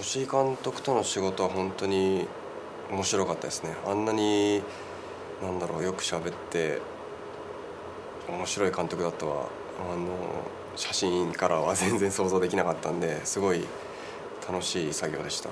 [0.00, 2.26] 吉井監督との仕事は本当に
[2.90, 3.74] 面白かったですね。
[3.86, 4.62] あんなに
[5.42, 6.80] なんだろうよく喋って
[8.26, 9.46] 面白い監督だとは
[9.92, 10.08] あの
[10.74, 13.62] 写真からは全然想像できなかったんですごい
[14.50, 15.50] 楽しい作業でした。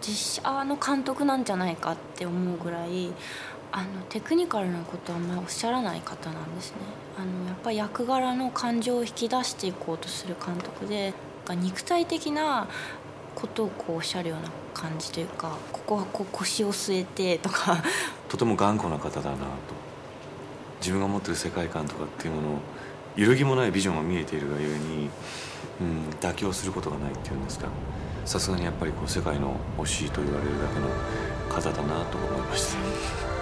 [0.00, 3.12] 実写の監督なんじゃないかって思うぐらい
[3.72, 6.76] あのテクニカルなことはあんまりおっしゃらない方なんですね。
[7.18, 11.12] あのやっぱり役柄の感情を引き出していこうとする監督で
[11.60, 12.68] 肉体的な
[13.36, 17.76] ことをこうおっしゃるような感じというかここはこう腰を据えてとか。
[18.28, 19.46] とても頑固な方だなと。
[20.80, 22.58] 自分が持ってる世界観とかっていうものを
[23.16, 25.10] 揺るぎもないビジョンが見えているがゆえに、
[25.80, 27.66] うん、妥協することがないっていうんですか。
[28.24, 30.88] さすがにやっぱりこう世界の惜しいと言われるだけの
[31.48, 33.35] 方だなと思いました。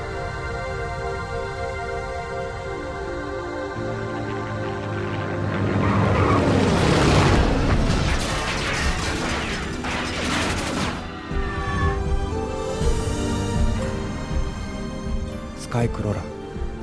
[15.85, 16.21] イクロラ。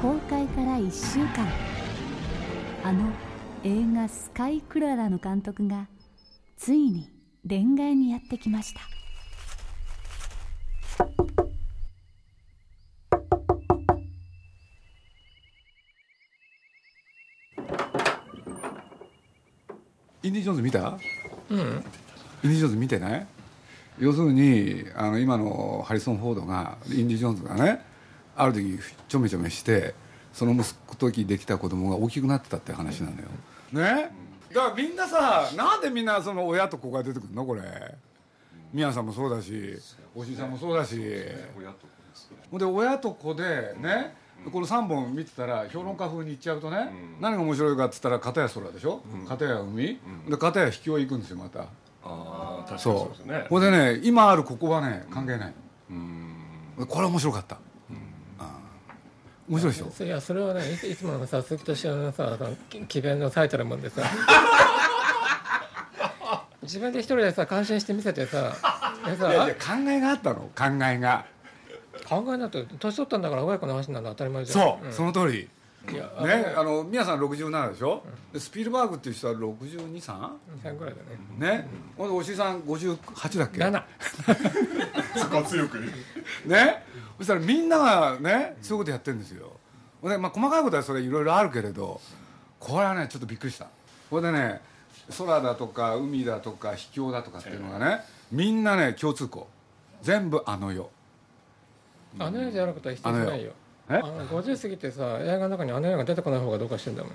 [0.02, 1.48] 公開から1週間。
[2.84, 3.12] あの
[3.64, 5.88] 映画「スカイクロラ」の監督が
[6.56, 7.10] ついに
[7.48, 8.82] 恋愛にやってきました。
[20.24, 21.00] インディ・ジョーンズ見た？
[21.50, 21.60] うん。
[21.60, 21.64] イン
[22.44, 23.28] ディ・ジョーンズ見てない？
[24.00, 27.90] 要するにあの今のハリソン・フォードがインディ・ジョーンズがね
[28.36, 29.94] ある時ちょめちょめして
[30.34, 33.28] その息子時できた子供が大きくなってたって話なのよ。
[33.72, 34.12] ね？
[34.54, 37.46] だからみんなさなんでみんなその親と子が出てくるの？
[37.46, 37.62] これ。
[38.74, 39.78] 宮さんもそうだし
[40.16, 40.96] おじいさんもそうだし。
[42.50, 44.16] ほんで親と子でね？
[44.52, 51.60] この3本見てたら評論家風に言っちゃうとね、何が面白いかっつったら片や空でしょ、うん、片や海、で片や秘境行くんですよまた。
[51.60, 51.66] あ
[52.04, 53.18] あ確かにそう。
[53.18, 53.46] ですね。
[53.50, 55.54] ほんでね今あるここはね関係ない、
[55.92, 56.36] うん、
[56.88, 57.60] これ面白かった
[59.52, 60.06] 面白いでしょ？
[60.06, 62.38] いやそれはねいつものさ鈴木敏夫のさ
[62.88, 64.02] 奇弁の最たるもんでさ。
[66.64, 68.56] 自分で一人でさ感心して見せてさ
[69.06, 70.50] いやいや考えがあったの？
[70.56, 71.26] 考えが。
[72.08, 74.68] 考えなって年取ったんだから親子の話なんだ当たり前じゃん。
[74.68, 75.50] そう、うん、その通り。
[75.88, 76.00] ね
[76.56, 78.04] あの宮さん67でしょ、
[78.34, 80.30] うん、スピルバーグっていう人は623
[80.62, 80.94] 歳ぐらい
[81.40, 81.58] だね。
[81.58, 81.68] ね。
[81.98, 83.84] ほんでおしさん58だっけ？7
[85.20, 85.80] そこは強く
[86.46, 86.84] ね
[87.22, 89.52] そしたらみんながねそういうことやってるんですよ。
[90.04, 92.02] で、まあ、細かいことはそれいろいろあるけれど
[92.60, 93.68] これはねちょっとびっくりした。
[94.10, 94.60] これでね
[95.16, 98.00] 空だとか海だとか秘境だとかっていうのがね
[98.32, 99.48] みんなね共通項。
[100.02, 100.90] 全部あの世。
[102.18, 103.52] あの世じゃなくて必要ないよ。
[103.88, 103.98] え？
[103.98, 107.14] あの50過ぎてさ映画の中にあの世が出てこない方がどうかしてんだもん。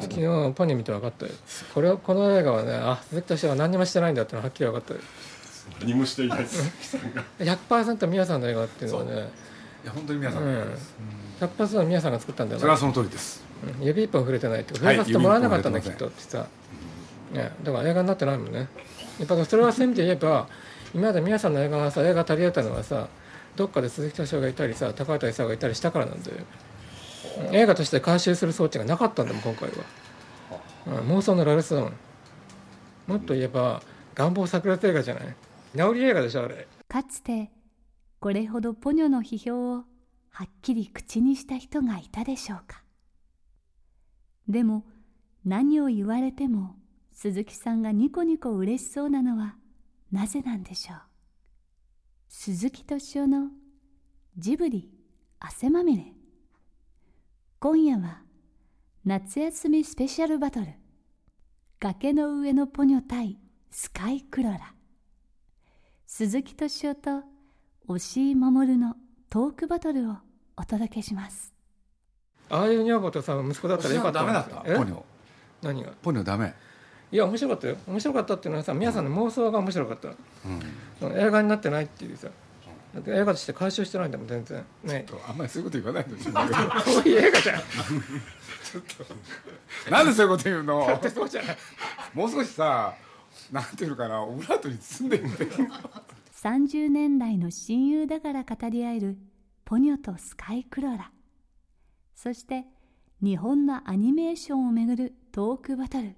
[0.00, 0.20] 昨日
[0.52, 1.32] ポニー見て分かったよ。
[1.72, 5.00] これこの映画はねあ鈴木敏夫は何にもしてないんだってのはっきり分かったよ
[5.80, 6.96] 何もしていないです。
[7.38, 9.12] 100%宮さんの映画っていうのはね
[9.84, 10.94] いや本当に宮さんの映画です、
[11.40, 13.42] うん、100%宮さんが作ったんだよそれはその通りです、
[13.80, 16.46] うん、指一本触れてないって触れさせてもらわなかったんだ、きっとってさ、
[17.32, 18.68] ね、だから映画になってないもんね。
[19.18, 20.48] やっぱそれはそういう意味で言えば
[20.94, 23.08] 今まで宮さんの映画がさ映画足り得たのはさ
[23.56, 26.30] どっかで鈴木敏夫がいたりさ高畑勲がいたりしたからなんで
[27.52, 29.74] 映画として回収する装置がなかったんだもん今回は、
[30.86, 31.92] うん、妄想のラルスだもん
[33.06, 33.82] もっと言えば
[34.14, 35.34] 願望炸裂映画じゃない？
[35.76, 36.66] 治り映画でしょあれ。
[36.88, 37.50] かつて
[38.18, 39.84] これほどポニョの批評を
[40.30, 42.82] はっきり口にした人がいたでしょうか。
[44.48, 44.84] でも
[45.44, 46.76] 何を言われても
[47.12, 49.56] 鈴木さんがニコニコ嬉しそうなのは
[50.10, 50.98] なぜなんでしょう。
[52.28, 53.48] 鈴木敏夫の
[54.36, 54.90] ジブリ
[55.38, 56.12] 汗まみれ。
[57.58, 58.22] 今夜は
[59.04, 60.66] 夏休みスペシャルバトル。
[61.78, 63.38] 崖の上のポニョ対
[63.70, 64.74] スカイクロラ。
[66.12, 67.22] 鈴木敏夫と
[67.86, 68.96] 押井守の
[69.30, 70.16] トークバトルを
[70.56, 71.54] お届けします。
[72.48, 74.56] ああいう女房とさ息子だったらよかったダメだった？
[74.56, 75.02] ポニョ。
[75.62, 75.90] 何が？
[76.02, 76.52] ポニョダメ？
[77.12, 77.76] いや面白かったよ。
[77.86, 82.26] 面白かったっていうのはさ皆さんの妄想が面白かった、うん、映画になってないっていうさ。
[83.06, 84.64] 映画として回収してないんだもん全然。
[84.82, 85.06] ね。
[85.28, 86.32] あんまりそういうこと言わないでしょ。
[86.90, 87.60] そういう映画じゃん。
[87.62, 89.06] ちょっ
[89.86, 89.90] と。
[89.92, 90.84] なんでそういうこと言うの？
[90.88, 91.58] だってそうじゃない。
[92.14, 92.94] もう少しさ
[93.52, 95.46] なんていうのかなオブラートに包んでみて
[96.42, 99.18] 30年来の親友だから語り合える
[99.64, 101.10] ポニョとスカイクロラ。
[102.14, 102.64] そして
[103.22, 106.16] 日本のアニメーションをめぐるトークバトル。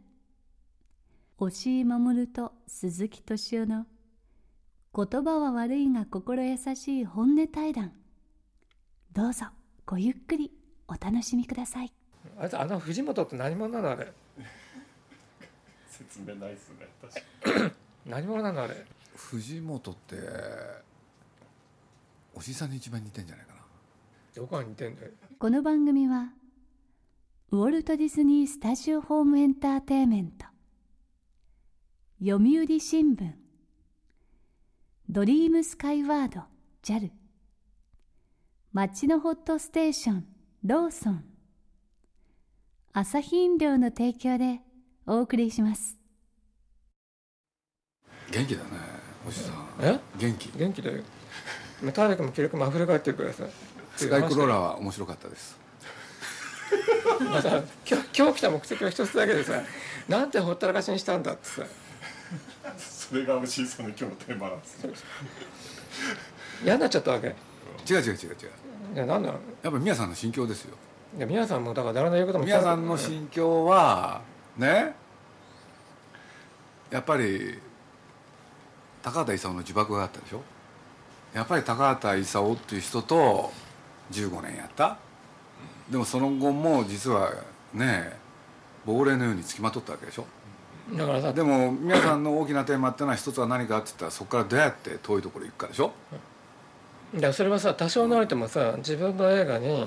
[1.39, 3.87] 押井守と鈴木敏夫の
[4.95, 7.93] 言葉は悪いが心優しい本音対談。
[9.13, 9.47] どうぞ
[9.85, 10.53] ごゆっくり
[10.87, 11.93] お楽しみください。
[12.39, 14.13] ああの藤本って何者なのあれ？
[16.09, 16.89] 説明ないっすね。
[17.01, 17.73] 確かに
[18.07, 18.75] 何者なんだあれ？
[19.15, 20.17] 藤本って
[22.35, 23.61] おじさんに一番似てんじゃないかな。
[24.35, 25.11] どこが似てんだよ。
[25.39, 26.33] この番組は
[27.51, 30.47] ウォルト・ディズニー・スタジオ・ホーム・エンターテインメント。
[32.21, 33.33] 読売新聞。
[35.09, 36.43] ドリームスカイワード。
[36.83, 37.11] JAL
[38.73, 40.27] 街のホットステーション。
[40.65, 41.25] ローソン。
[42.95, 44.61] 朝日飲料の提供で
[45.07, 45.97] お送りします。
[48.31, 48.69] 元気だね
[49.27, 49.55] おじさん。
[49.81, 49.99] え？
[50.17, 50.51] 元気。
[50.57, 51.03] 元気だよ。
[51.93, 53.45] 体力も気力も溢れ返ってるからさ。
[53.97, 55.59] スカイクローラーは面白かったです。
[57.21, 57.49] 今日
[58.17, 59.61] 今日来た目的は一つだけでさ
[60.09, 61.63] なんてほったらかしにしたんだってさ。
[62.79, 64.93] それが牛井さんの今日のテーマなんですね。
[66.65, 67.27] 嫌になっちゃったわけ？
[67.27, 68.15] い違う違う違う違
[68.95, 68.99] う。
[68.99, 70.77] やなんだろうやっぱ宮さんの心境ですよ。
[71.19, 74.23] いや皆さんもだから誰の言うことも宮さんの心境は
[74.57, 74.95] ね。
[76.91, 77.59] やっぱり
[79.03, 80.43] 高畑勲の呪縛があったでしょ？
[81.35, 83.51] やっぱり高畑勲っていう人と
[84.11, 84.99] 15年やった。
[85.91, 87.33] でもその後も実は
[87.73, 88.13] ね
[88.85, 90.27] 亡霊のようにつきまとったわけでしょ？
[90.95, 95.93] だからさでも皆さんの大きなテーマっていうのは一つは何かって言ったらそこからどうやって遠いところ行くかでしょ？
[97.15, 99.87] いやそれはさ多少なりともさ自分の映画に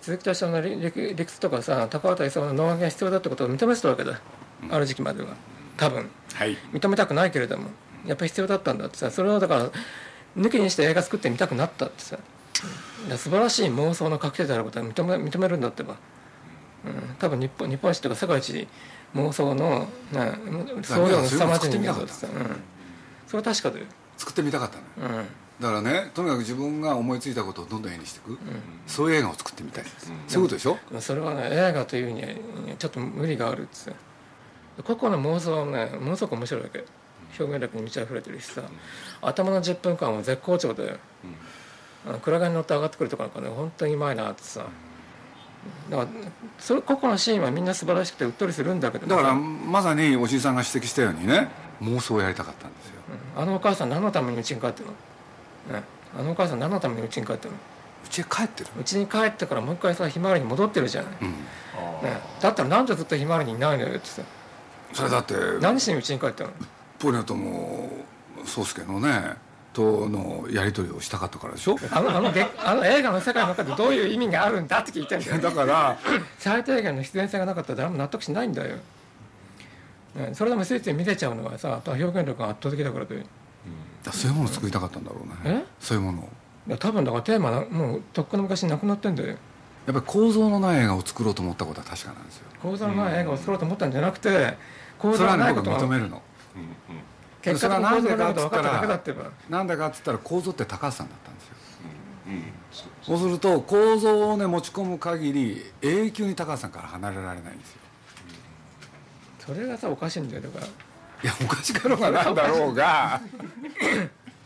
[0.00, 4.20] 鈴木敏夫の理屈とかさ高畑勲の能書きが必要だってことを認めてたわけだ、
[4.70, 5.34] ある時期までは。
[5.76, 6.08] 多分。
[6.34, 6.56] はい。
[6.72, 7.70] 認めたくないけれども。
[8.06, 9.70] やっぱり必要だったんだってさそれをだから
[10.36, 12.18] 抜きにして映画作ってみたくなったってさ。
[13.16, 15.96] 素晴らしい妄想の確定であることは認め認めるんだってば、
[16.84, 18.68] うん、多分日本日本史とか世界一
[19.14, 20.34] 妄想のな
[20.82, 22.60] 総量の凄まじい人間だってさ、うん、
[23.26, 23.86] それは確かだよ、
[24.18, 25.14] 作ってみたかったのよ。
[25.18, 25.26] うん
[25.60, 28.38] だからねとにかく自分が思いついたことをどんどん絵にしていく、
[28.86, 29.84] そういう映画を作ってみたい。
[29.84, 30.78] です、そういうことでしょ？
[31.00, 32.28] それはね映画というには
[32.78, 33.92] ちょっと無理があるってさ
[34.82, 36.84] 個々の妄想はねものすごく面白いわけ。
[37.38, 38.62] 表現力に満ち溢れてるしさ。
[39.22, 40.98] 頭の10分間は絶好調で、
[42.04, 44.66] あの暗がりに乗って上がってくるとこなんかね本当にうまいなってさ。
[45.90, 46.08] だから
[46.58, 51.50] それ個々のシーンはみんな素晴らしくてうっとりするんだけどだからまさにおじいさんが指摘したようにね
[51.82, 52.94] 妄想をやりたかったんですよ。
[53.36, 54.92] あのお母さん何のために家に帰ってるの、
[55.68, 55.82] ね、
[56.18, 57.56] あのお母さん何のために家に帰ってるの？
[58.04, 61.28] うちへ帰ってる家に帰ってからもう一回さひまわりに戻ってるじゃない、うん。
[61.28, 61.36] ね、
[62.40, 64.22] だったらなんでずっとひまわりにいないのよってさ。
[64.92, 66.50] それだって何しに家に帰ったの？
[66.98, 67.90] ポニョとも
[68.44, 69.34] 宗介のね。
[69.72, 71.76] とのやり取りをしたかったからでしょ？
[71.92, 75.40] あのあのげあの映画の世界の中でどういう意味があるんだって聞いてるんだよ。
[75.40, 75.96] だから
[76.40, 78.78] 最低限の必然性がなかったら誰も納得しないんだよ、
[80.16, 83.24] ね、それでもついつい見れちゃうのはさ表現力が圧倒的だからで
[84.12, 85.62] そういうものを作りたかったんだろうね。
[85.62, 85.64] え？
[85.80, 86.28] そういうものを。
[86.68, 89.28] いや多分だからテーマなもうとっくの昔になくなってんだよ。
[89.28, 89.38] やっ
[89.86, 92.44] ぱり構造のない映画を作ろうと思ったことは確かなんですよ。
[92.62, 94.56] 構造のない映画を作ろうと思ったんじゃなくて
[94.98, 96.22] 構造それはね僕がないことが認めるの。
[97.42, 99.30] 結果的に構造がないことが分かっただけだってば。
[99.48, 101.54] なんでかっつったら構造って高橋さんだったんですよ。
[103.02, 107.80] そうすると構造をね持ち込む限り永久に高橋さんから離れられないんですよ。
[109.40, 110.42] それがさおかしいんだよ。
[110.42, 110.66] だから
[111.22, 113.20] いやおかしかろうがなんだろうが。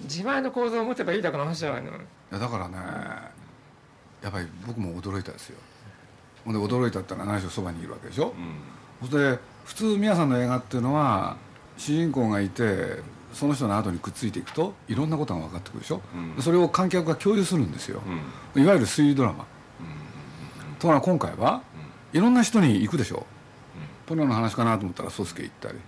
[0.02, 1.90] 自前の構造を持てばいいだけの話じゃないの。
[1.90, 1.92] い
[2.30, 2.76] やだからね
[4.22, 5.58] やっぱり僕も驚いたですよ。
[6.44, 8.34] ほんで驚いたったら何しろそばにいるわけでしょ、
[9.00, 11.36] そして普通宮さんの映画っていうのは
[11.78, 12.98] 主人公がいて
[13.32, 16.36] その人の後にくっついていくといろんなことが分かってくるでしょ、うん。
[16.36, 18.02] でそれを観客が共有するんですよ、
[18.56, 19.46] いわゆる推理ドラマ、
[20.78, 21.62] ところが今回は
[22.12, 23.24] いろんな人に行くでしょ、
[24.04, 25.78] ポニョの話かなと思ったら宗介行ったり、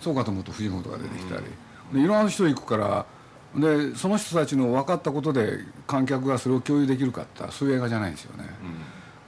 [0.00, 1.44] そうかと思うと藤本が出てきたり、
[1.92, 3.06] でいろんな人行くから
[3.54, 8.44] でその人たちの分かったことで観客がそれを共有できるかって言ったらそういう映画じゃないんですよね、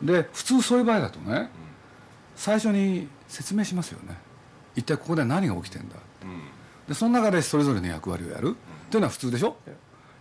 [0.03, 1.51] で普通そういう場合だとね
[2.37, 4.17] 最初に説明しますよね。
[4.75, 5.97] 一体ここで何が起きてんだ。
[6.89, 8.51] でその中でそれぞれの役割をやる。
[8.51, 9.57] っていうのは普通でしょ？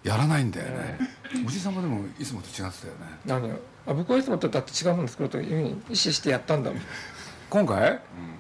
[0.04, 0.18] や。
[0.18, 1.00] らないんだよね。
[1.46, 2.82] おじさんもでもいつもと違って
[3.28, 3.56] たよね。
[3.88, 6.82] あ僕はいつもとだって違うもの作ろうというふうに意思してやったんだもん。
[7.50, 8.00] 今回？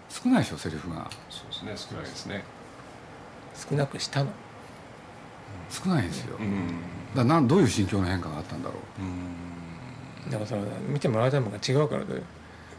[0.09, 1.09] 少ないでしょセリフが。
[1.29, 2.43] そうですね少ないですね。
[3.69, 4.31] 少なくしたの。
[5.69, 6.75] 少ないんですよ、うん。
[7.15, 8.75] だなんどういう心境の変化があったんだろ
[10.27, 10.31] う。
[10.31, 12.21] だからその見てもらいたいものが違うからで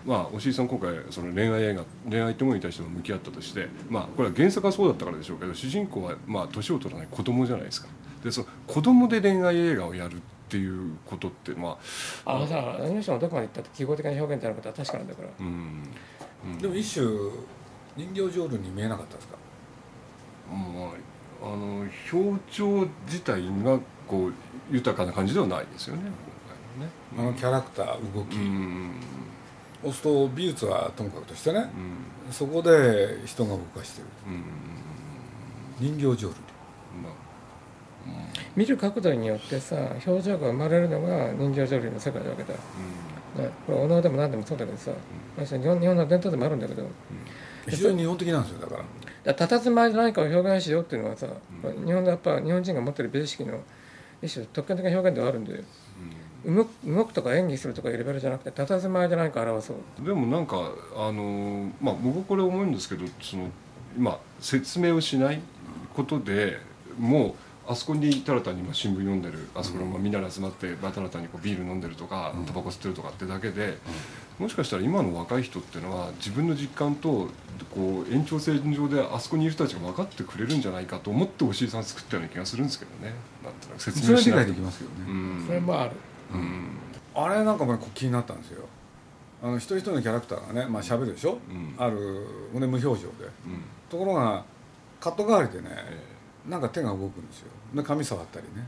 [0.04, 7.88] まあ押井さん今回その恋愛映画恋愛ってものに対しても向き合ったとしてまあこれは原作はそうだったからでしょうけど主人公はまあ年を取らない子供じゃないですか。
[8.22, 11.78] でその子供で恋愛映画をやるっていうことってま
[12.24, 15.28] ああのさアニメーションのどこまでいったって記号的な表現であることは確かなんだから。
[15.40, 16.58] うん。
[16.60, 17.06] でも一種
[17.96, 19.36] 人形浄瑠に見えなかったですか？
[20.50, 24.34] まあ、あの表情自体がこう
[24.70, 26.02] 豊かな感じではないですよね。
[27.18, 28.94] あのキャラクター動き、今回のね。
[29.82, 31.68] そうすると美術はともかくとしてね、
[32.30, 34.06] そこで人が動かしてる、
[35.80, 36.36] 人形浄瑠璃
[38.54, 42.58] 見る角度によってさ表情が生まれるのが人形浄瑠璃の世界なわけだ、ね、
[43.66, 44.92] これお能でも何でもそうだけどさ、
[45.36, 46.86] 日本日本の伝統でもあるんだけど
[47.68, 48.82] 非常に日本的なんですよだか
[49.24, 49.34] ら。
[49.34, 51.26] たたずまいで何かを表現しようっていうのはさ、
[51.62, 53.60] 日本のやっぱ日本人が持ってる美意識の
[54.20, 55.62] 一種特権的な表現ではあるんだよ、
[56.44, 60.04] 動く動くとか演技するとかいうレベルじゃなくて佇まいで何か表そう。
[60.04, 63.48] でもなんかあのまあ僕これ思うんですけどその
[63.96, 65.40] 今説明をしない
[65.94, 66.58] ことで
[66.98, 67.34] もう
[67.72, 73.78] あそこにたら単に今新聞読んでるあそこのまあみんなで集まってたら単にこうビール飲んでるとかタバコ吸ってるとかってだけで、
[74.38, 77.28] もしかしたら今の若い人っていうのは自分の実感と
[77.74, 83.14] こう延長線上であそこにいる人たちが分かってくれるんじゃないかと思っておしいさん作ったような気がするんですけどね。
[83.42, 85.44] なんとなく説明しないそれは理解できますよね、うん。
[85.46, 85.90] それもある
[86.34, 86.68] うん
[87.14, 88.64] あれなんかも気になったんですよ。
[89.42, 91.74] あの一人一人のキャラクターがねまあ喋るでしょ、うん。
[91.78, 93.24] あるほんで無表情で。
[93.24, 93.62] うん。
[93.90, 94.44] ところが
[95.00, 96.12] カット代わりでね、え
[96.48, 97.48] なんか手が動くんですよ。
[97.74, 98.66] で髪触ったりね。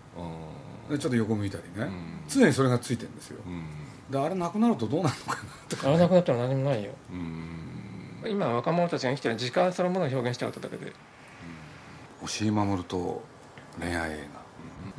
[0.90, 2.22] でちょっと横向いたりね、ん。
[2.28, 3.38] 常にそれがついてるんですよ。
[3.46, 3.64] ーうん。
[4.10, 6.92] であれなくなるとどうなるのかなとかあれなくなったら何もないよ。
[7.10, 8.30] うん。
[8.30, 10.92] 今若者たちが生きてる時間そのものを表現しちゃうとだけで。
[12.22, 13.22] 押井守と
[13.80, 14.28] 恋愛映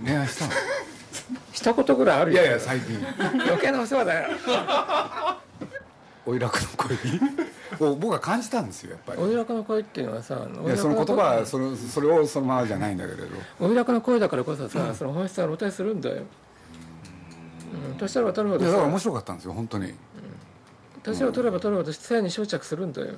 [0.03, 0.05] 画。
[0.07, 0.51] 恋愛したの？
[1.53, 2.41] 一言ぐらいあるよ。
[2.41, 2.97] いやいや最近。
[3.45, 4.29] 余計なお世話だよ。
[6.25, 6.97] おいらくの恋
[7.79, 9.21] を僕は感じたんですよやっぱり。
[9.21, 13.25] おいらかの声っていうのはさいやその言葉はそれそれをそのままじゃないんだけれど。
[13.59, 16.23] おいらかの声だからこそさ、その本質は露呈するんだよ、
[17.91, 19.93] うん、年取れば取るほどだから面さ白かったんですよ本当に。
[21.03, 23.13] 年を取れば取るほど性に執着するんだよ、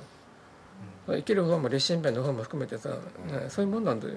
[1.06, 2.96] 生きる方も立身弁の方も含めてさ、ね、
[3.48, 4.14] そういうもんなんだよ。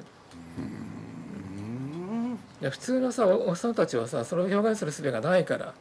[2.62, 5.74] いや普通のさおおっさんたちはさそれを表現する術がないから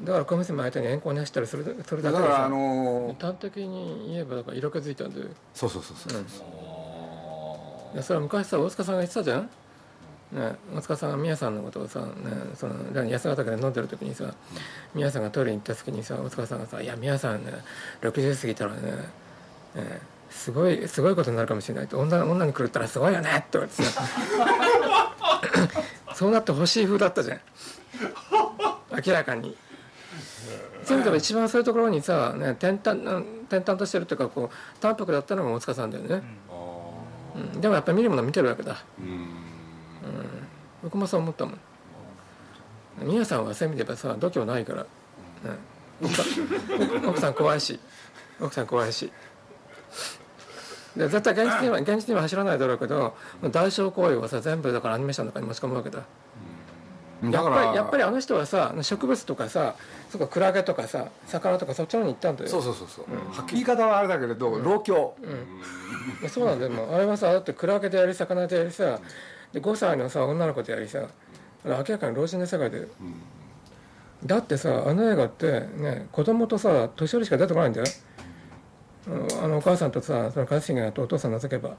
[0.00, 6.22] だから小娘相手に遠行に走ったりするそれだけでさだからあのー端的に言えばだから色気づいたんだよそうそうそうそう、
[7.94, 9.48] いやそれは昔さ大塚さんが言ってたじゃん、
[10.32, 12.06] ね、大塚さんが宮さんのことをさ、ね、
[12.54, 12.74] その
[13.06, 14.34] 安ヶ岳で飲んでる時にさ
[14.94, 17.52] 宮さんがトイレに行った時にさ大塚さんがさ「いや宮さんね
[18.02, 18.82] 60過ぎたらね
[19.74, 24.02] ねすごいすごいことになるかもしれない」女女に来るったらすごいよね」って言われてさ。
[26.14, 27.40] そうなってほしい風だったじゃん。
[29.06, 29.54] 明らかに。
[30.84, 36.22] そういう意味では一番そういうところにさ、ね、転々転々としてるっていうかこう淡白だったのが大塚さんだよね、
[37.34, 38.84] うん、でもやっぱり見るものは見てるわけだ。
[38.98, 39.28] うん。
[40.82, 41.58] 僕もそう思ったもん。
[43.02, 44.88] 宮さんはそういう意味で言えばさ度胸ないから、ね、
[46.02, 47.80] 奥さん奥さん怖いし。
[48.40, 49.10] 奥さん怖いし。
[50.96, 53.14] で絶対現実には現実には走らないだろうけど
[53.50, 56.04] 代償行為をさ全部だからアニメーションの中に持ち込むわけだ
[57.22, 59.74] やっぱりやっぱりあの人はさ植物とかさ
[60.10, 62.50] そこクラゲとかさ魚とかそっちの方に行ったんだよ。
[62.50, 63.04] そうそうそうそう、
[63.34, 65.14] はっきり言い方はあれだけれど、老境、
[66.20, 66.88] いやそうなんだよ。
[66.92, 69.00] あれはさだってクラゲでやり魚でやりさ
[69.52, 71.06] で5歳のさ女の子でやりさ
[71.64, 72.86] 明らかに老人の世界で、
[74.24, 77.86] だってさあの映画ってね子供とさ年寄りしか出てこないんだよ。
[79.08, 81.76] あのあのお母さんとさその一茂とお父さん除けば、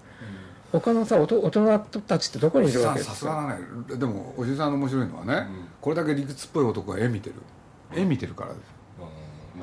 [0.71, 3.61] 他のさおと大人たちってどこにいるわけささすがだね。
[3.97, 5.47] でもおじさんの面白いのはね、
[5.79, 7.35] これだけ理屈っぽい男が絵見てる。
[7.95, 8.63] 絵見てるからです。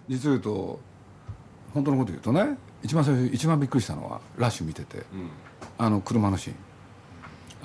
[0.08, 0.80] 実を言うと
[1.74, 5.02] 本当のこと言うとね一番最初一番びっくりしたのはラッシュ見てて、
[5.78, 6.56] あの車のシーン。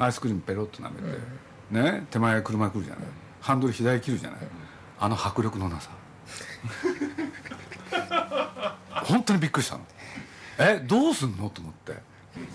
[0.03, 1.01] アイスクリームペロッと舐め
[1.81, 3.03] て、ね手前車来るじゃない。
[3.41, 4.39] ハンドル左切るじゃない、
[4.99, 5.89] あの迫力のなさ。
[9.05, 9.83] 本当にびっくりしたの。
[10.57, 11.49] えどうすんの？
[11.49, 11.93] と思って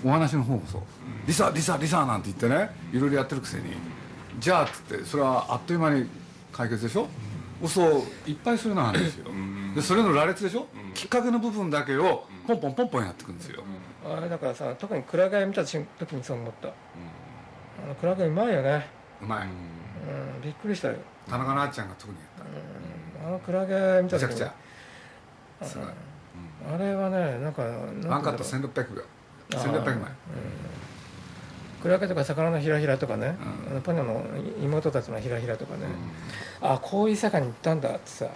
[0.05, 0.79] お話の方もそ。
[0.79, 0.83] う
[1.27, 3.65] 「リサリサリサ」なんて言ってねいろいろやってるくせに
[4.39, 6.09] 「じゃあ」っつってそれはあっという間に
[6.53, 7.09] 解決でしょ？
[7.67, 7.83] そ
[8.27, 9.31] ういっぱいそういうのがあるんですよ。
[9.75, 10.67] でそれの羅列でしょ？
[10.95, 13.63] きっかけの部分だけをポンポンポンポンやってくんですよ。
[14.05, 16.73] あれだからさ特にクラゲ見た時にそう思った、あ
[17.89, 18.87] のクラゲうまいよね、
[19.23, 19.47] うまい。
[19.47, 23.29] うん、びっくりしたよ、田中なっちゃんが特にやった。
[23.29, 24.29] あのクラゲ見た時に。
[24.29, 24.53] めちゃく
[25.61, 25.67] ちゃ。
[25.67, 25.87] すごい。
[26.75, 29.03] あれはねなんかワンカット1600が
[29.57, 30.11] 1600枚
[31.83, 33.37] クラゲとか魚のひらひらとかね、
[33.71, 34.25] あのポニョの
[34.63, 35.83] 妹たちのひらひらとかね、
[36.63, 38.27] あこういう世界に行ったんだってさ。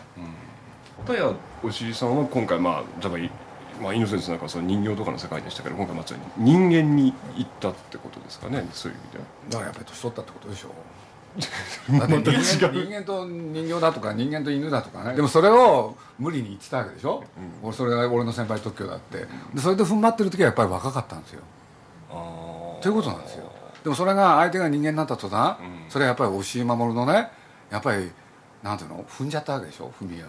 [1.06, 1.32] 片や
[1.62, 3.34] おしりさんは今回まあ例えば
[3.80, 9.24] まあ、イノセンスなんかはその人形とかの世界でしたけど今回まさに人間に行ったってことですかねそういう意味では。
[9.48, 10.68] だからやっぱり年取ったってことでしょ
[11.38, 15.14] だって人間人間と人形だとか人間と犬だとかね。
[15.14, 17.24] でもそれを無理に言ってたわけでしょ、
[17.62, 19.26] 俺それが俺の先輩特許だって。
[19.54, 21.42] でそれで踏ん張ってる時はやっぱり若かったんですよ。
[22.80, 23.50] ということなんですよ。
[23.84, 25.90] でもそれが相手が人間になった途端、うん。
[25.90, 27.30] それはやっぱり押井守のね
[27.70, 28.10] やっぱり
[28.62, 29.04] なんていうの？
[29.04, 29.92] 踏んじゃったわけでしょ？
[30.00, 30.26] 踏み絵を。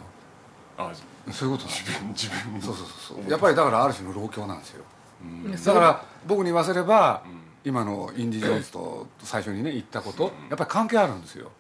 [0.78, 0.92] あ
[1.32, 3.32] そういうことなんです自分自分そうそうそうそう。
[3.32, 4.84] やっぱりだからある種の老境なんですよ。
[5.24, 5.52] うん。
[5.52, 7.24] だから僕に言わせれば、
[7.66, 11.52] 今のインディ・ジョーンズと最初にね言ったことやっぱり関係あるんですよ。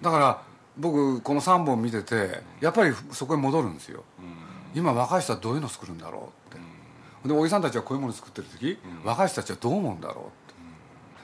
[0.00, 0.42] だから
[0.76, 4.04] 僕この3本見ててやっぱりそこに戻るんですよ。
[4.74, 6.58] 今若い人はどういうの作るんだろうっ
[7.22, 7.28] て。
[7.28, 10.28] でおじさんたちはこういうもの作ってる時、若い人たちはどう思うんだろうっ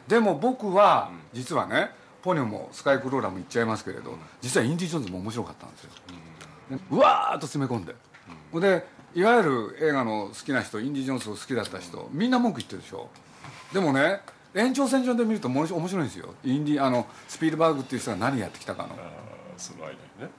[0.06, 0.14] て。
[0.14, 1.90] でも僕は実はね
[2.22, 5.90] ポニョもスカイクローラーも言っちゃいますけれど実はインディ・ジョーンズも面白かったんですよ。
[6.70, 7.94] ねうわーっと詰め込んで。
[8.52, 8.60] ほん。
[8.60, 13.08] でいわゆる映画の好きな人インディ・ジョーンズを好きだった人みんな文句言ってるでしょ
[13.72, 14.20] でもね
[14.54, 16.34] 延長線上で見るともの面白いんですよ。
[16.44, 18.90] インディあのスピルバーグっていう人が何やってきたかの。
[19.56, 20.30] その間にね。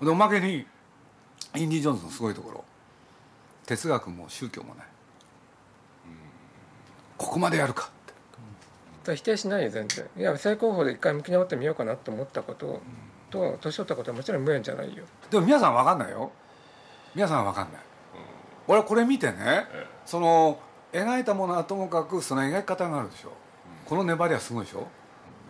[0.00, 0.66] うんでおまけに
[1.54, 2.64] インディ・ジョーンズのすごいところ。
[3.66, 4.86] 哲学も宗教もない。
[7.18, 7.90] ここまでやるか
[9.04, 9.16] って。
[9.16, 10.06] 否定しないよ全然。
[10.16, 12.80] いや正攻法で一回向き直ってみようかなと思ったこと
[13.30, 15.04] と年取ったことはもちろん無縁じゃないよ。
[15.30, 16.32] でも皆さん分かんないよ。
[17.14, 17.82] 皆さん分かんない、
[18.68, 19.66] 俺これ見てね
[20.06, 20.60] その
[20.92, 23.32] 描いたものはともかくその描き方があるでしょ、
[23.86, 24.86] この粘りはすごいでしょ。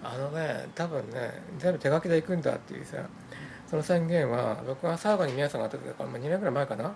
[0.03, 2.97] あのね多分ね全部手書きでいくんだっていうさ
[3.69, 6.93] その宣言は僕が最後に宮さんが会った時から2年ぐらい前かな、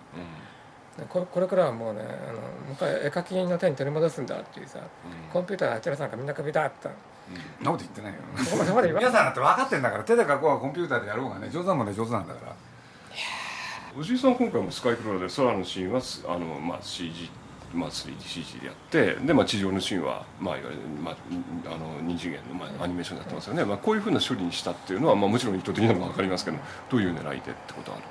[1.09, 4.79] これこれからはもうねあのもう一回絵描きの手に取り戻すんだっていうさ、
[5.31, 6.89] コンピューターのあちらさんがみんな首だって。
[7.27, 8.19] 言っそんなこと言ってないよ。
[8.69, 12.55] こまで皆さんだって分かってんだから手で書こうがコンピューターでやろうがね上手なもんね上手なんだから。
[13.97, 17.31] おじいさん今回もスカイクローで空のシーンはすあの、まあ、CG、
[17.75, 21.15] まあ、3DCG でやってで、まあ、地上のシーンは、まあ、いわゆる、まあ、
[21.73, 26.57] あの二次元の、まあ、アニメーションになってますよね、まあ、こういうふうな処理にしたっていうのは、まあ、もちろん意図的なのは分かりますけど
[26.89, 28.05] どういう狙いでってことはある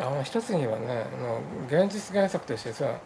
[0.00, 2.98] あの一つにはねあの現実原作としてさ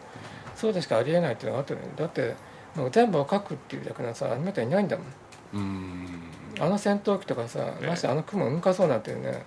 [0.55, 2.35] そうでしかありえないっていうのがあってねだって
[2.75, 5.05] もう全部を書くっていうだけのさアニメーターいないんだもん。
[5.53, 6.23] うん。
[6.59, 7.87] あの戦闘機とかさええ。
[7.87, 9.45] ましてあの雲動かそうなんていうね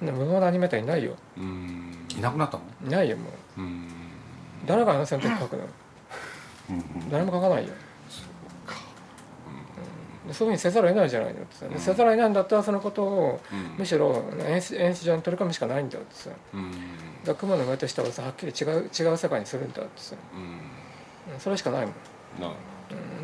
[0.00, 1.16] 無謀なアニメーターいないよ。
[1.36, 2.06] うん。
[2.16, 3.24] いなくなったもんいないよも
[3.58, 3.60] う。
[3.60, 3.88] うん
[4.64, 5.30] 誰があの書くの？
[7.10, 7.72] 誰も書かないよ。
[10.26, 11.68] でそういうふうにせざるを得ないじゃないのってさ。
[11.68, 13.76] でせざるを得ないんだったらそのことをうん。
[13.78, 16.30] むしろ演出演出上に取り込むしかないんだってさ。
[16.30, 16.72] だかうん
[17.26, 20.16] ら雲の上と下をさはっきり違う違う世界にするんだってさ。
[20.34, 21.34] うん。
[21.34, 21.40] うん。
[21.40, 21.92] それしかないも
[22.38, 22.40] ん。
[22.40, 22.54] なうん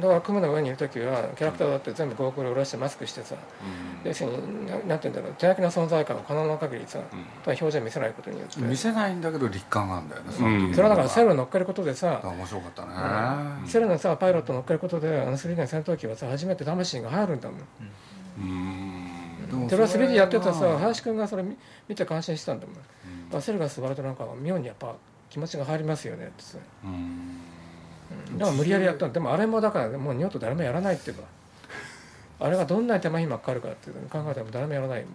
[0.01, 3.37] だから雲の上にいる時はキャラクターだって全部ゴーグルを下ろしてマスクしてさ
[4.05, 4.09] うん。
[4.09, 6.99] 要するにななんて言うんだろう手焼きの存在感を可能な限りさ、
[7.47, 8.61] 表情見せないことによって。
[8.61, 17.61] 見せないんだけど立感があるんだよねそれはだからセルを乗っけることでさ、あ面白かったね、セルのさパイロット乗っけることであの 3D の戦闘機はさ初めて魂が入るんだもん。
[18.41, 19.69] うん。
[19.69, 21.57] それは 3D やってたさ林くんがそれ見
[21.89, 24.97] 見て感心してたんだもん、あセルが座るとなんか妙にやっぱ
[25.31, 26.59] 気持ちが入りますよねってさ。
[26.85, 27.52] うん
[28.39, 29.13] だから無理やりやったの。
[29.13, 31.19] でもあれもだからもう二度と誰もやらないって言え
[32.41, 35.13] ばあれがどんなに手間暇かかるかっていう考えても誰もやらないもん。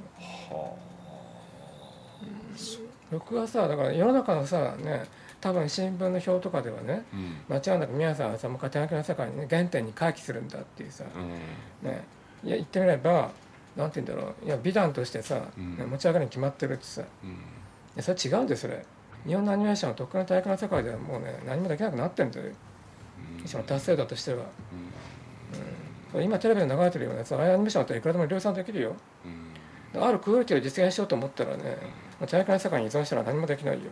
[3.11, 5.05] 僕はさだから世の中のさね
[5.39, 7.55] 多分新聞の表とかではねうん。
[7.55, 11.89] 間違いなく宮さんはさもう一回手書きの世界にね原点に回帰するんだっていうさ、うん。
[11.89, 12.03] ね、
[12.43, 13.31] いや言ってみれば
[13.75, 14.45] なんて言うんだろう。
[14.45, 15.77] いや美談としてさ、うん。
[15.77, 17.01] ね持ち上がるに決まってるってさ。
[17.01, 17.37] いうん。
[17.95, 18.83] やそれ違うんですそれ。
[19.25, 22.45] 日本のアニメーションはとっくの大学の世界ではもうね何もできなくなってるんだよ
[23.47, 24.45] 一番達成度としては、
[26.13, 26.23] うん。
[26.23, 28.95] 今テレビで流れてるようなやつああいうアニメーションだったらいくらでも量産できるよ。
[29.95, 30.03] うん。
[30.03, 31.63] あるクオリティを実現しようと思ったらね
[32.19, 33.89] もう大学の世界に依存したら何もできないよ、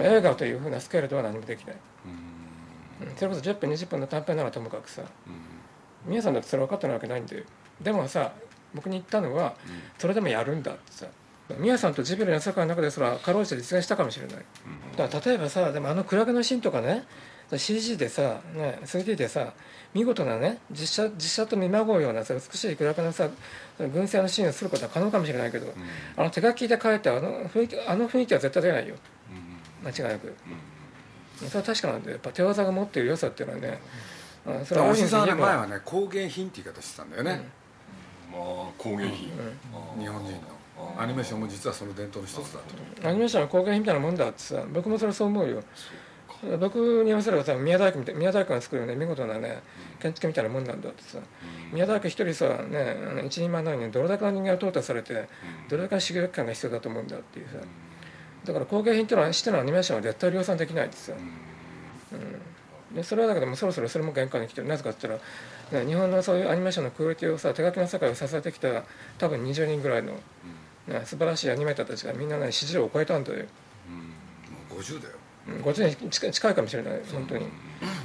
[0.00, 1.76] 映画というふうなスケールでは何もできない、
[3.02, 3.16] うん。
[3.16, 5.02] それこそ10分20分の短編ならともかくさ
[6.06, 7.44] 皆さんだってそれ分かってないわけないんで。
[7.80, 8.32] でもさ
[8.72, 9.54] 僕に言ったのは
[9.98, 11.06] それでもやるんだってさ
[11.58, 14.36] 宮さんとジブリの世界の中でそれはかろうじて実現したかもしれない。
[14.96, 17.04] だから例えばさでもあのクラゲのシーンとかね
[17.58, 19.52] CG でさ、ね、3D でさ
[19.92, 23.28] 見事なね実写実写と見まごうようなさ美しいクラゲのさ
[23.78, 25.72] 群生のシーンをすることは可能かもしれないけど、
[26.16, 28.94] あの手書きで書いてあの雰囲気あの雰囲気は絶対出ないよ。
[29.82, 30.34] 間違いなく、
[31.38, 33.80] それは確かなんでやっぱ手技が持っている良さっていうのはね
[34.46, 37.48] あそれはおじさんはね言えば前はね工芸品って言い方してたんだよね、
[38.30, 38.40] まあ
[38.76, 39.30] 工芸品。
[39.98, 40.60] 日本人の。
[40.98, 42.60] アニメーションも実はその伝統の一つだ
[43.02, 43.08] と。
[43.08, 45.62] アニメーションは工芸品みたいなもんだってさ僕もそれそう思うよ
[46.58, 49.62] 僕に言わせればさ宮大工みたい宮大工が作るね見事なね
[50.00, 51.18] 建築みたいなもんなんだってさ。
[51.72, 55.28] 宮大工一人さね一人前なのにどれだけの人間が淘汰されて
[55.68, 57.58] どれだけの修行期間が必要だと思うんだっていうさ。
[58.44, 61.16] だから工芸品っていうのはしてのアニメーションは絶対量産できないですよ、
[62.90, 64.66] うん、でそれはだけどもそろそろそれも限界に来てる。
[64.66, 65.20] なぜかって言っ
[65.70, 68.84] たら、ね、日本のそういうアニメーションのクオリティをさ手書きの世界を支えてきた
[69.18, 70.14] 多分20人ぐらいの、
[70.88, 73.44] ね、素晴らしいアニメーターたちがみんなね支持量を超えたんだよ。
[74.70, 75.14] もう50だよ。
[75.14, 77.46] うん50に近いかもしれない本当に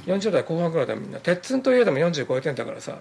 [0.06, 1.12] 40代後半ぐらいだみん。
[1.12, 2.54] な鉄寸といえども40超えてん。
[2.54, 2.92] だからさ、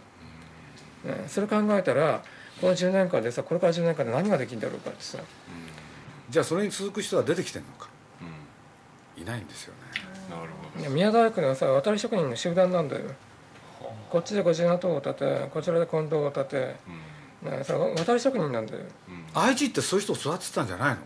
[1.04, 2.22] ね、それ考えたら
[2.62, 4.60] この10年間でさこれから10年間で何ができるん。
[4.60, 5.20] だろうかってさ、
[6.30, 7.90] じゃあそれに続く人は出てきてるのか、
[9.18, 9.46] いないん。
[9.48, 9.80] ですよね
[10.30, 12.90] なるほいや宮大工のさ渡り職人の集団なん。
[12.90, 13.04] だよ
[14.10, 16.76] こっちで57棟を建てこちらで近藤を建て、
[17.44, 18.66] ね、それ渡り職人なん。
[18.66, 18.82] だよ
[19.34, 20.68] 愛知ってそういう人を育ててたん。
[20.68, 20.98] じゃないの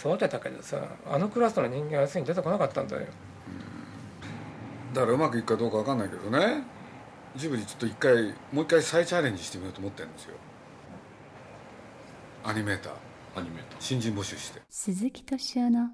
[0.00, 3.02] 育てたけどさあのクラスの人間は要するに出てこなかったんだよ。
[4.94, 6.64] だからうまくいくかどうかわかんないけどね。
[7.36, 10.34] ジブリちょっと一回もう一回再チャレンジしてみようと思ってるんですよ。
[12.42, 12.92] アニメーター。
[12.92, 12.98] ど
[13.36, 13.76] アニメーター。
[13.78, 14.62] 新人募集して。
[14.68, 15.90] 鈴木敏夫の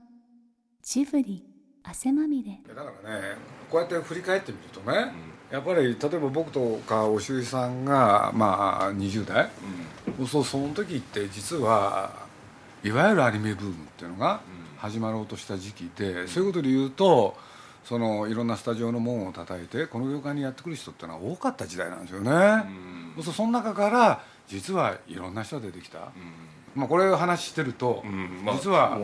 [0.83, 1.45] ジブリ
[1.83, 2.61] 汗まみれ。
[2.75, 3.37] だからね
[3.71, 5.13] こうやって振り返ってみるとね、
[5.51, 9.51] やっぱり例えば僕とかおしゅうさんがまあ20代、
[10.27, 12.26] そうその時って実は
[12.85, 14.41] いわゆるアニメブームっていうのが
[14.79, 17.37] 始まろうとした時期で、そういうことで言うと
[17.85, 22.31] そのいろんなスタジオの門を叩いてこの業界にやってくる人っていうのは多かった時代なんですよね、
[23.15, 26.11] そうするとその中から実はいろんな人が出てきた、
[26.75, 28.45] まあこれを話してると、うん。
[28.45, 28.99] まあ実は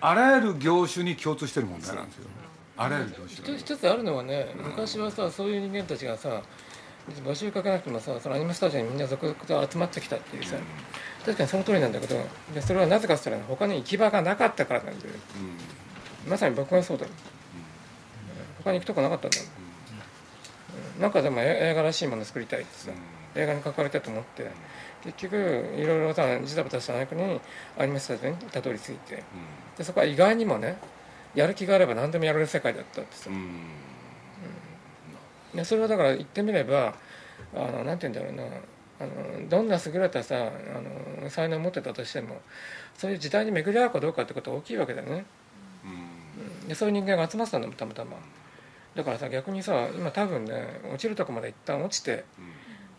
[0.00, 2.28] あらゆる業種に共通してる問題なんですよ。
[2.76, 6.42] あらゆる業種一つあるのはね昔はさそういう人間たちがさ
[7.24, 10.56] 募集かけなくてもさそのアニメスタジオにみんな続々と集まってきたっていうさ。
[11.24, 12.14] 確かにその通りなんだけど
[12.54, 15.12] でそれはなぜかって言ったら他に行き場がなかったからなんだよ。
[16.28, 17.10] まさに僕がそうだよ。
[18.62, 19.44] 他に行くとこなかったんだよ。
[20.96, 21.02] うん。
[21.02, 22.92] なんかでもえ映画らしいもの作りたいってさ
[23.34, 24.50] 映画に関わりたいと思って
[25.04, 25.36] 結局
[25.76, 27.40] いろいろさジタバタした中に
[27.76, 29.22] アニメスタジオにたどり着いて
[29.76, 30.78] でそこは意外にもね
[31.34, 33.30] やる気があれば何でもやれる世界だったってさ
[35.56, 36.94] でそれはだから言ってみれば
[37.54, 38.56] あのなんて言うんだろうな。
[38.98, 42.40] あのどんな優れたさあの才能を持ってたとしても
[42.96, 45.26] そういう時代に巡り合うかどうかってことは大きいわけだよね、
[46.66, 48.12] でそういう人間が集まってたんだもんたまたま。
[48.94, 52.24] だからさ逆にさ今多分ね落ちるとこまで一旦落ちて、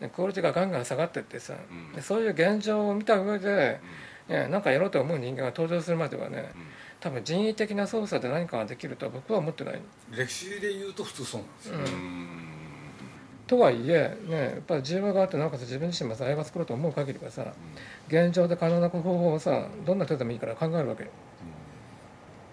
[0.00, 1.54] ねクオリティがガンガン下がってってさ、
[1.96, 3.80] でそういう現状を見た上で、
[4.28, 6.52] ね、なんかやろうと思う人間が登場するまではね、
[7.00, 9.80] 多分人為的な操作で何かができるとは僕は思ってない。
[10.10, 11.74] 歴史で言うと普通そうなんですよ、
[13.46, 17.54] とはいえ、ね、やっぱり自由があってなおかつ自分自身もさ映画作ろうと思う限りはさ、
[18.08, 21.10] 現状で可能な方法をさどんな手でもいいから考えるわけよ、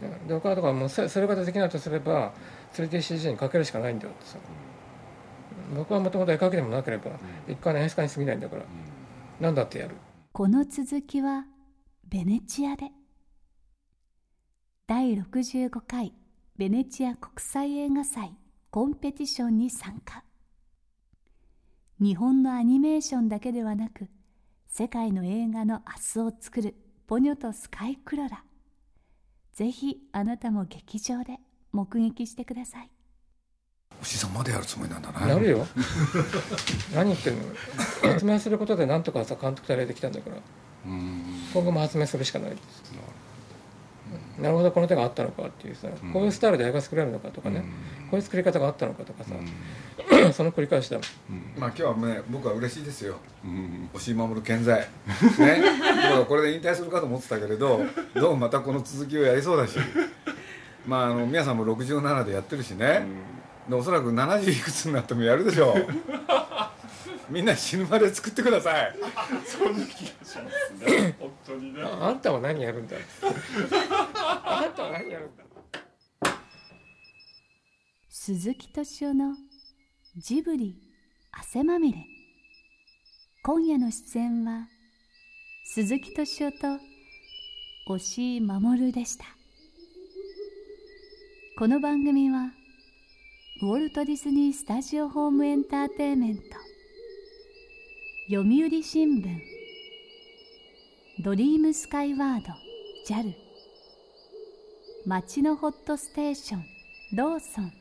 [0.01, 2.33] ねで僕はだからもうそそれができないとすれば
[2.73, 4.37] 3DCG にかけるしかないんだよってさ、
[5.75, 7.11] 僕はもともと絵描きでもなければ
[7.47, 8.63] 一回の演出家に過ぎないんだから、
[9.39, 9.95] 何だってやる。
[10.31, 11.45] この続きは
[12.07, 12.85] ベネチアで。
[12.85, 13.04] 第
[15.15, 16.13] 65回
[16.57, 18.35] ベネチア国際映画祭
[18.69, 20.25] コンペティションに参加。
[22.01, 24.09] 日本のアニメーションだけではなく
[24.67, 25.83] 世界の映画の
[26.15, 26.75] 明日を作る
[27.07, 28.43] ポニョとスカイクロラ。
[29.53, 31.37] ぜひあなたも劇場で
[31.71, 32.89] 目撃してください。
[34.01, 35.29] おしさんまでやるつもりなんだな。
[35.29, 35.65] やるよ。
[36.93, 37.43] 何言ってんの？
[38.11, 40.35] 発明することで何とかさ監督されてきたんだから。
[40.85, 42.91] 今後も発明するしかないです。
[42.91, 43.03] なる
[44.43, 47.61] ほどこの手があったのかっていうさ、こういうスタイルで映画作れるのかとかね、
[48.09, 49.31] こういう作り方があったのかとかさ、
[50.33, 51.59] その繰り返しだもん。
[51.59, 53.15] まあ今日はね僕は嬉しいですよ。
[53.93, 54.79] 押井守健在。
[54.79, 54.87] ね。
[56.09, 57.81] 僕はこれで引退するかと思ってたけれど
[58.13, 59.79] どうもまたこの続きをやりそうだし。
[60.85, 63.05] まああの皆さんも67でやってるしね、
[63.69, 65.87] でおそらく70いくつになってもやるでしょう。
[67.27, 68.95] みんな死ぬまで作ってください。
[71.83, 72.95] ああんたは何やるんだ？
[74.55, 75.43] あんた何やるんだ
[78.09, 79.35] 鈴木敏夫の
[80.15, 80.77] ジブリ
[81.33, 82.05] 汗まみれ。
[83.43, 84.69] 今夜の出演は
[85.65, 86.79] 鈴木敏夫と
[87.87, 89.25] 押井守でした。
[91.59, 92.53] この番組は
[93.61, 96.43] ウォルト・ディズニー・スタジオ・ホーム・エンターテインメント。
[98.29, 99.37] 読売新聞。
[101.19, 102.53] ドリームスカイワード。
[103.05, 103.44] JAL
[105.05, 106.65] 町のホットステーション
[107.13, 107.71] ローソン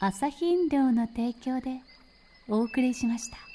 [0.00, 1.80] 朝日飲料の提供で
[2.48, 3.53] お送りしました。